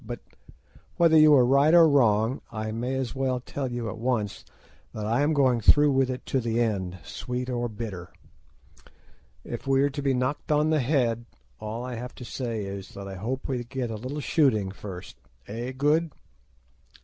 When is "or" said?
1.75-1.87, 7.51-7.69